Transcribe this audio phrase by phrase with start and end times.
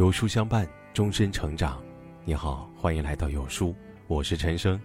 [0.00, 1.78] 有书相伴，终身成长。
[2.24, 3.76] 你好，欢迎来到有书，
[4.06, 4.80] 我是陈生。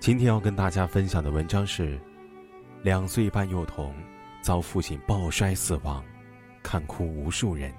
[0.00, 1.96] 今天要跟大家分享的文章是：
[2.82, 3.94] 两岁半幼童
[4.40, 6.04] 遭父亲抱摔死亡，
[6.60, 7.72] 看哭无数人。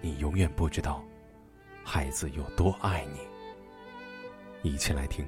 [0.00, 1.04] 你永远不知道，
[1.84, 4.70] 孩子有多爱你。
[4.70, 5.26] 一起来听。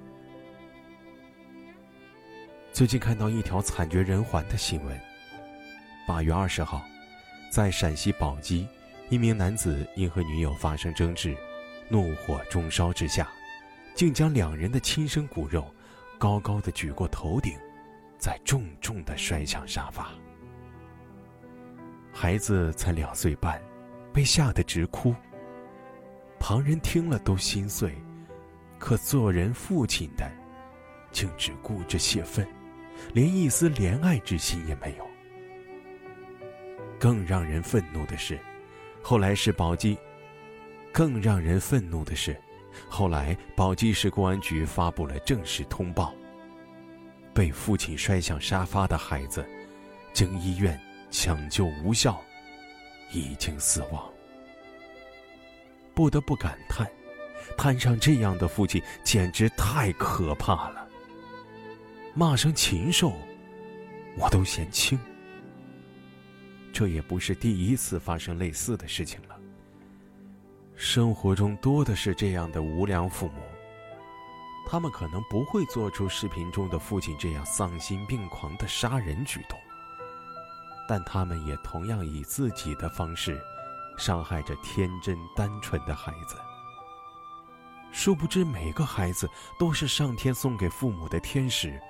[2.72, 4.98] 最近看到一条惨绝人寰的新闻。
[6.08, 6.82] 八月二十号，
[7.50, 8.66] 在陕西宝鸡。
[9.08, 11.36] 一名男子因和女友发生争执，
[11.88, 13.28] 怒火中烧之下，
[13.94, 15.64] 竟将两人的亲生骨肉
[16.18, 17.56] 高高的举过头顶，
[18.18, 20.08] 再重重的摔向沙发。
[22.12, 23.62] 孩子才两岁半，
[24.12, 25.14] 被吓得直哭。
[26.40, 27.94] 旁人听了都心碎，
[28.76, 30.28] 可做人父亲的，
[31.12, 32.44] 竟只顾着泄愤，
[33.14, 35.06] 连一丝怜爱之心也没有。
[36.98, 38.36] 更让人愤怒的是。
[39.08, 39.96] 后来是宝鸡，
[40.92, 42.36] 更让人愤怒的是，
[42.88, 46.12] 后来宝鸡市公安局发布了正式通报：
[47.32, 49.46] 被父亲摔向沙发的孩子，
[50.12, 50.76] 经医院
[51.08, 52.20] 抢救无效，
[53.12, 54.12] 已经死亡。
[55.94, 56.84] 不得不感叹，
[57.56, 60.84] 摊上这样的父亲简直太可怕了。
[62.12, 63.12] 骂声禽兽，
[64.18, 64.98] 我都嫌轻。
[66.76, 69.40] 这也不是第一次发生类似的事情了。
[70.74, 73.40] 生活中多的是这样的无良父母，
[74.68, 79.58] 他们可能不会做出视频中的父亲这样丧心病狂的杀人举动，
[80.86, 83.40] 但他们也同样以自己的方式，
[83.96, 86.36] 伤害着天真单纯的孩子。
[87.90, 89.26] 殊不知，每个孩子
[89.58, 91.80] 都是上天送给父母的天使，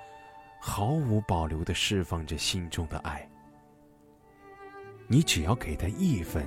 [0.61, 3.29] 毫无保留的释放着心中的爱。
[5.07, 6.45] 你只要给他一分，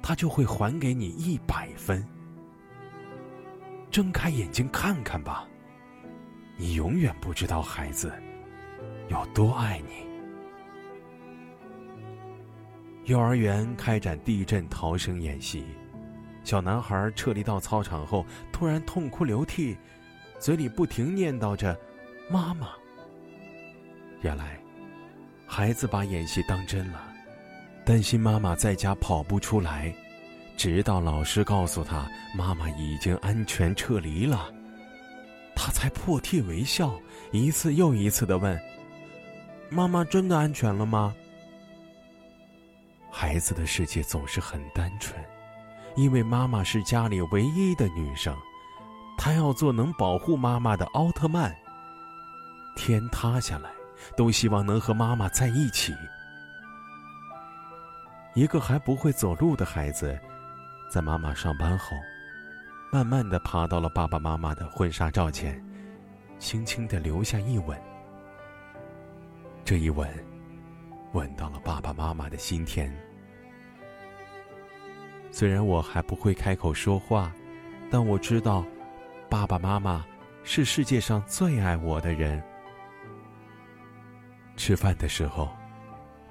[0.00, 2.06] 他就会还给你一百分。
[3.90, 5.46] 睁开眼睛看看吧，
[6.56, 8.12] 你永远不知道孩子
[9.08, 10.06] 有多爱你。
[13.06, 15.64] 幼儿园开展地震逃生演习，
[16.44, 19.76] 小男孩撤离到操场后，突然痛哭流涕，
[20.38, 21.76] 嘴里不停念叨着
[22.30, 22.68] “妈妈”。
[24.20, 24.60] 原来，
[25.46, 27.07] 孩子把演习当真了。
[27.88, 29.90] 担心妈妈在家跑不出来，
[30.58, 32.06] 直到老师告诉他
[32.36, 34.52] 妈妈已经安全撤离了，
[35.56, 37.00] 他才破涕为笑，
[37.32, 38.60] 一次又一次的问
[39.72, 41.14] ：“妈妈真的安全了吗？”
[43.10, 45.18] 孩子的世界总是很单纯，
[45.96, 48.36] 因为妈妈是家里唯一的女生，
[49.16, 51.56] 他要做能保护妈妈的奥特曼。
[52.76, 53.70] 天塌下来，
[54.14, 55.94] 都希望能和妈妈在一起。
[58.38, 60.16] 一个还不会走路的孩子，
[60.88, 61.96] 在妈妈上班后，
[62.92, 65.60] 慢慢的爬到了爸爸妈妈的婚纱照前，
[66.38, 67.76] 轻轻的留下一吻。
[69.64, 70.08] 这一吻，
[71.14, 72.96] 吻到了爸爸妈妈的心田。
[75.32, 77.32] 虽然我还不会开口说话，
[77.90, 78.64] 但我知道，
[79.28, 80.06] 爸爸妈妈
[80.44, 82.40] 是世界上最爱我的人。
[84.56, 85.57] 吃饭的时候。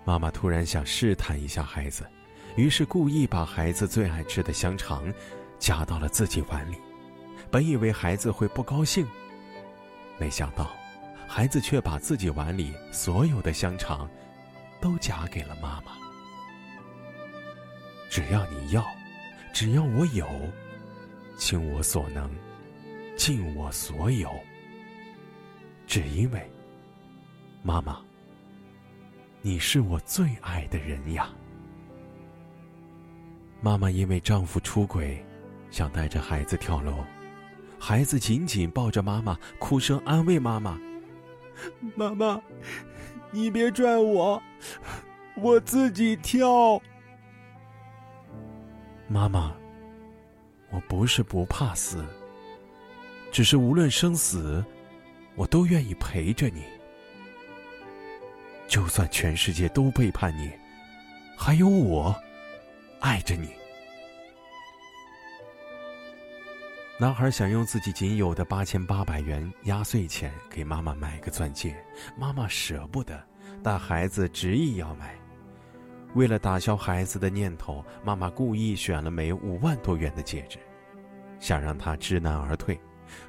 [0.08, 2.08] 妈妈突然想试探一下孩子，
[2.56, 5.14] 于是故意把孩子最爱吃的香肠
[5.60, 6.78] 夹到了自己碗里。
[7.52, 9.06] 本以为孩子会不高兴，
[10.18, 10.72] 没想到
[11.28, 14.10] 孩子却把自己碗里所有的香肠
[14.80, 15.92] 都夹给了妈妈。
[18.10, 18.88] 只要你要，
[19.52, 20.26] 只要我有，
[21.38, 22.34] 倾我所能，
[23.18, 24.32] 尽我所有，
[25.86, 26.50] 只因为
[27.62, 28.07] 妈妈。
[29.48, 31.30] 你是我最爱的人呀！
[33.62, 35.26] 妈妈因为丈夫出轨，
[35.72, 36.98] 想带着孩子跳楼，
[37.80, 40.78] 孩子紧紧抱着妈妈，哭声安慰妈妈
[41.96, 42.42] ：“妈妈，
[43.32, 44.44] 你别拽我，
[45.38, 46.78] 我自己跳。”
[49.08, 49.56] 妈妈，
[50.72, 52.04] 我不是不怕死，
[53.32, 54.62] 只是无论生死，
[55.36, 56.64] 我都愿意陪着你。
[58.68, 60.52] 就算全世界都背叛你，
[61.38, 62.16] 还有我
[63.00, 63.50] 爱着你。
[67.00, 71.76] 男孩想用自己仅有的八千八百元压岁钱给妈妈买个钻戒，
[72.18, 73.24] 妈妈舍不得，
[73.64, 75.16] 但孩子执意要买。
[76.16, 80.58] 为了打消孩子的念头，妈妈故意选了枚五万多元的戒指，
[81.40, 82.80] 想让他知难而退。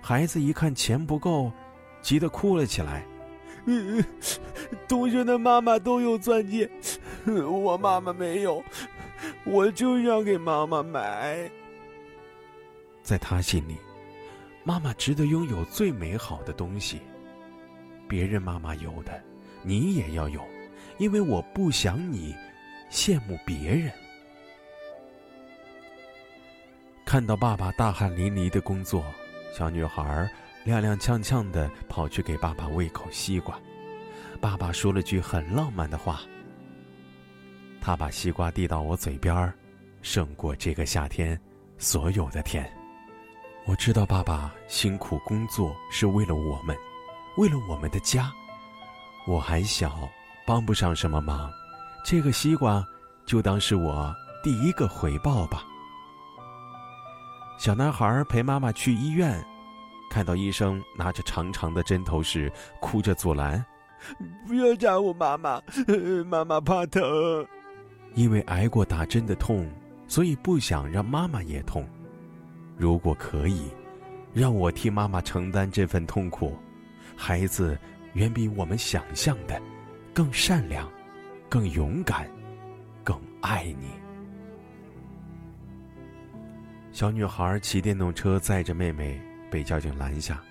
[0.00, 1.52] 孩子一看钱不够，
[2.00, 3.04] 急得哭了起来。
[4.86, 6.68] 同学的妈妈都有钻戒，
[7.26, 8.62] 我妈妈没有，
[9.44, 11.50] 我就要给妈妈买。
[13.02, 13.76] 在他心里，
[14.64, 17.00] 妈妈值得拥有最美好的东西。
[18.06, 19.22] 别人妈妈有的，
[19.62, 20.42] 你也要有，
[20.96, 22.34] 因为我不想你
[22.90, 23.92] 羡慕别人。
[27.04, 29.04] 看到爸爸大汗淋漓的工作，
[29.54, 30.30] 小女孩
[30.66, 33.58] 踉踉跄跄的跑去给爸爸喂口西瓜。
[34.40, 36.20] 爸爸说了句很浪漫的话
[37.80, 39.54] ：“他把西瓜递到我嘴边儿，
[40.02, 41.40] 胜过这个夏天
[41.78, 42.70] 所有的甜。”
[43.66, 46.76] 我知道爸爸辛苦工作是为了我们，
[47.36, 48.32] 为了我们的家。
[49.26, 50.08] 我还小，
[50.46, 51.50] 帮不上什么忙，
[52.04, 52.82] 这个西瓜
[53.26, 55.64] 就当是我第一个回报吧。
[57.58, 59.44] 小男孩陪妈妈去医院，
[60.10, 62.50] 看到医生拿着长长的针头时，
[62.80, 63.64] 哭着阻拦
[64.46, 65.60] ：“不要扎我妈妈，
[66.26, 67.02] 妈妈怕疼。”
[68.14, 69.70] 因为挨过打针的痛，
[70.06, 71.86] 所以不想让妈妈也痛。
[72.76, 73.70] 如果可以，
[74.32, 76.56] 让我替妈妈承担这份痛苦，
[77.16, 77.78] 孩子
[78.14, 79.60] 远比我们想象的
[80.14, 80.90] 更善良、
[81.48, 82.28] 更勇敢、
[83.04, 83.88] 更爱你。
[86.90, 90.42] 小女孩骑电动车载着妹妹，被交警拦下，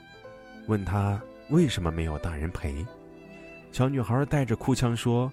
[0.67, 2.85] 问他为什么没有大人陪。
[3.71, 5.31] 小女孩带着哭腔说：“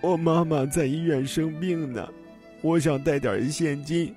[0.00, 2.08] 我妈妈在医院生病呢，
[2.62, 4.14] 我想带点现金，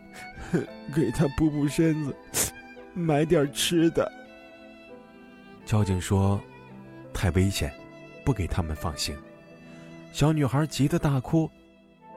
[0.96, 2.16] 给她补补身子，
[2.94, 4.12] 买点吃的。”
[5.66, 6.42] 交警说
[7.14, 7.72] ：“太危险，
[8.26, 9.16] 不给他们放行。”
[10.12, 11.50] 小女孩急得大哭。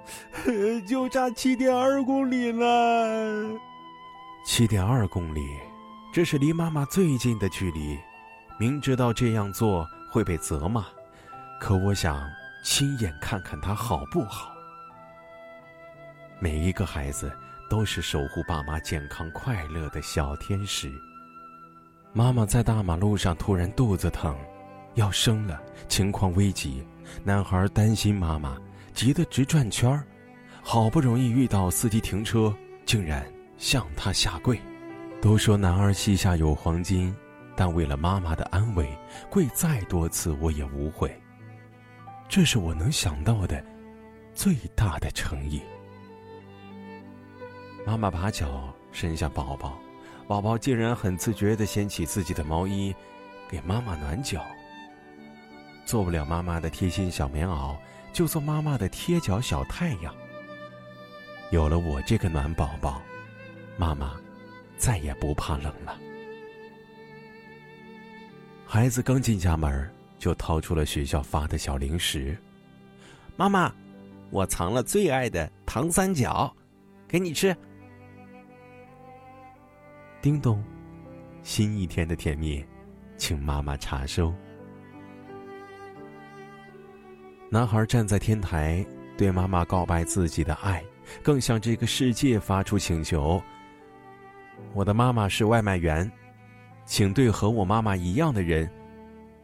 [0.88, 3.60] 就差七点二公里了。
[4.44, 5.40] 七点二公里，
[6.12, 7.98] 这是离妈妈最近的距离。
[8.58, 10.84] 明知道这样做会被责骂，
[11.58, 12.28] 可我想
[12.62, 14.54] 亲眼看看她好不好。
[16.38, 17.32] 每一个孩子
[17.70, 20.92] 都是守护爸妈健康快乐的小天使。
[22.12, 24.36] 妈妈在大马路上突然肚子疼，
[24.96, 26.86] 要生了，情况危急。
[27.24, 28.58] 男孩担心妈妈。
[28.92, 30.04] 急得直转圈儿，
[30.62, 32.54] 好不容易遇到司机停车，
[32.84, 33.26] 竟然
[33.56, 34.60] 向他下跪。
[35.22, 37.14] 都说男儿膝下有黄金，
[37.54, 38.86] 但为了妈妈的安危，
[39.30, 41.16] 跪再多次我也无悔。
[42.28, 43.64] 这是我能想到的
[44.34, 45.62] 最大的诚意。
[47.86, 49.78] 妈妈把脚伸向宝宝，
[50.26, 52.92] 宝宝竟然很自觉地掀起自己的毛衣，
[53.48, 54.44] 给妈妈暖脚。
[55.84, 57.76] 做不了妈妈的贴心小棉袄。
[58.12, 60.14] 就做妈妈的贴脚小太阳。
[61.50, 63.00] 有了我这个暖宝宝，
[63.78, 64.20] 妈妈
[64.82, 65.96] 再也不怕冷了。
[68.66, 69.88] 孩子刚进家门，
[70.18, 72.36] 就掏出了学校发的小零食。
[73.36, 73.72] 妈妈，
[74.30, 76.52] 我藏了最爱的糖三角，
[77.06, 77.56] 给你吃。
[80.20, 80.60] 叮咚，
[81.44, 82.64] 新一天的甜蜜，
[83.16, 84.34] 请妈妈查收。
[87.48, 88.84] 男孩站在天台，
[89.16, 90.82] 对妈妈告白自己的爱，
[91.22, 93.40] 更向这个世界发出请求
[94.74, 96.10] ：“我的妈妈是外卖员，
[96.84, 98.70] 请对和我妈妈一样的人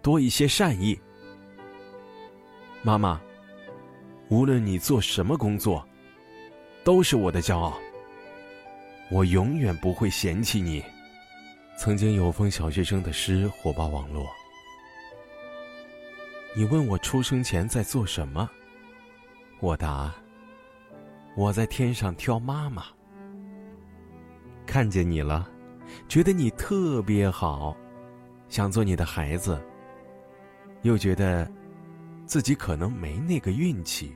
[0.02, 0.98] 多一些善意。
[2.82, 3.20] 妈妈，
[4.28, 5.86] 无论你做什么工作，
[6.84, 7.78] 都是我的骄傲。
[9.10, 10.82] 我永远不会嫌弃你。”
[11.78, 14.26] 曾经有封小学生的诗火爆网络。
[16.56, 18.50] 你问我出生前在做什么？
[19.60, 20.12] 我答：
[21.36, 22.86] 我在天上挑妈妈。
[24.68, 25.48] 看见你了，
[26.08, 27.74] 觉得你特别好，
[28.50, 29.58] 想做你的孩子。
[30.82, 31.50] 又觉得
[32.26, 34.14] 自己可能没那个运气。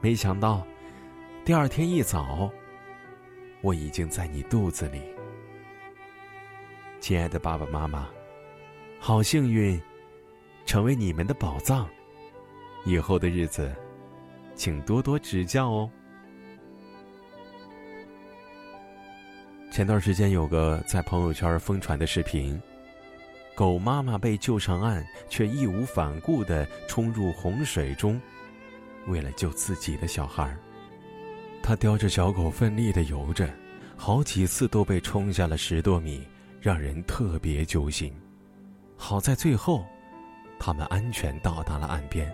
[0.00, 0.66] 没想到，
[1.44, 2.50] 第二天一早，
[3.60, 5.02] 我已经在你肚子里。
[6.98, 8.08] 亲爱的爸爸妈妈，
[8.98, 9.78] 好幸运。
[10.64, 11.86] 成为你们的宝藏，
[12.86, 13.76] 以后的日子，
[14.54, 15.90] 请多多指教哦。
[19.74, 22.62] 前段时间有个在朋友圈疯传的视频，
[23.56, 28.20] 狗妈妈被救上岸，却义无反顾的冲入洪水中，
[29.08, 30.56] 为了救自己的小孩
[31.60, 33.52] 他叼着小狗奋力的游着，
[33.96, 36.24] 好几次都被冲下了十多米，
[36.60, 38.14] 让人特别揪心。
[38.96, 39.84] 好在最后。
[40.56, 42.32] 他们安全到达了岸边。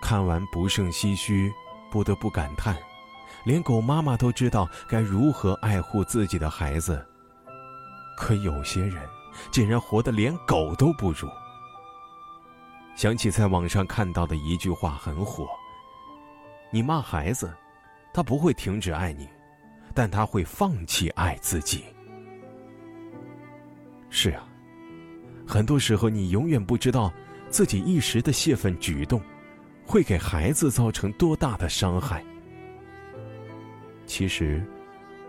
[0.00, 1.52] 看完不胜唏嘘，
[1.90, 2.74] 不得不感叹：
[3.44, 7.04] 连狗妈妈都知道该如何爱护自己的孩子，
[8.16, 9.06] 可有些人
[9.50, 11.28] 竟然活得连狗都不如。
[12.94, 15.48] 想起在网上看到的一句话很火
[16.70, 17.52] ：“你骂孩子，
[18.12, 19.26] 他不会停止爱你，
[19.94, 21.84] 但他会放弃爱自己。
[24.10, 24.46] 是啊，
[25.46, 27.10] 很多时候你永远不知道
[27.48, 29.20] 自己一时的泄愤举动，
[29.86, 32.22] 会给孩子造成多大的伤害。
[34.12, 34.62] 其实，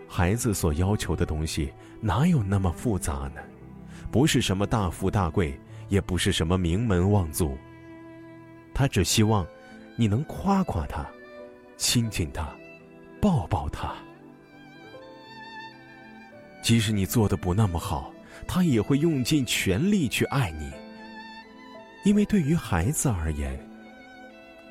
[0.09, 1.71] 孩子所要求的东西
[2.01, 3.41] 哪有那么复杂呢？
[4.11, 7.57] 不是什么大富大贵，也不是什么名门望族。
[8.73, 9.47] 他只希望
[9.95, 11.09] 你能夸夸他。
[11.77, 12.53] 亲亲他，
[13.21, 13.95] 抱抱他。
[16.61, 18.13] 即使你做的不那么好，
[18.45, 20.69] 他也会用尽全力去爱你。
[22.03, 23.57] 因为对于孩子而言，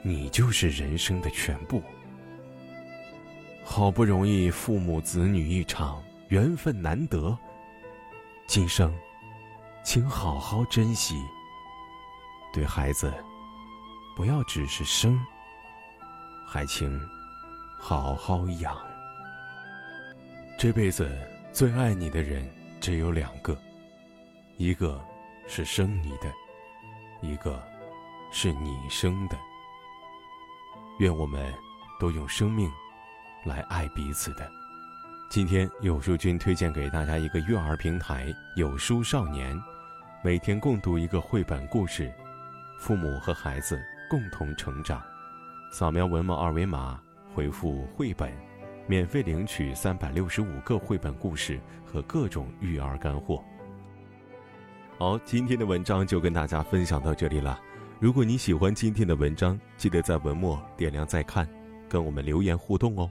[0.02, 1.83] 你就是人生的全部。
[3.75, 7.35] 好不容易父母子女一场，缘分难得。
[8.47, 8.95] 今生，
[9.83, 11.17] 请好好珍惜。
[12.52, 13.11] 对孩子，
[14.14, 15.19] 不要只是生。
[16.47, 17.00] 还请
[17.79, 18.76] 好好养。
[20.59, 21.11] 这辈子
[21.50, 22.47] 最爱你的人
[22.79, 23.57] 只有两个，
[24.59, 25.02] 一个
[25.49, 26.31] 是生你的，
[27.23, 27.59] 一个
[28.31, 29.38] 是你生的。
[30.99, 31.55] 愿我们
[31.99, 32.71] 都用生命
[33.44, 34.49] 来爱彼此的。
[35.28, 39.61] 今天有书君推荐给大家一个育儿平台“有书少年”，
[40.22, 42.12] 每天共读一个绘本故事，
[42.78, 45.02] 父母和孩子共同成长。
[45.72, 47.00] 扫描文末二维码，
[47.34, 48.30] 回复“绘本”，
[48.87, 53.42] 免费领取三百六十五个绘本故事和各种育儿干货。
[54.99, 57.58] 好，今天的文章就跟大家分享到这里了。
[57.99, 61.49] 如果你喜欢今天的文章，记得在文末点亮再看，
[61.88, 63.11] 跟我们留言互动哦，